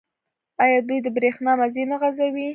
[0.63, 2.47] آیا دوی د بریښنا مزي نه غځوي؟